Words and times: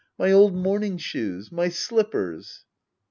My 0.17 0.31
old 0.31 0.55
morning 0.55 0.97
shoes! 0.97 1.51
My 1.51 1.69
slippers. 1.69 2.65